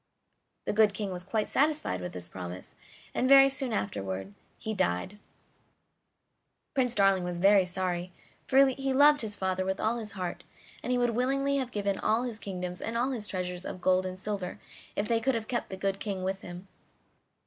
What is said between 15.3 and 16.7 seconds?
have kept the good King with him.